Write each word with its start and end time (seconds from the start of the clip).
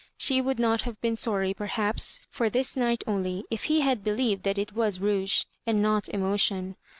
She 0.17 0.41
would 0.41 0.57
not 0.57 0.81
have 0.81 0.99
been 0.99 1.15
sorry, 1.15 1.53
perhaps, 1.53 2.21
for 2.31 2.49
thia 2.49 2.63
night 2.75 3.03
only, 3.05 3.43
if 3.51 3.65
he 3.65 3.81
had 3.81 4.03
believed 4.03 4.41
that 4.45 4.57
it 4.57 4.73
was 4.73 4.99
rouge, 4.99 5.43
and 5.67 5.79
not 5.79 6.09
emotion. 6.09 6.75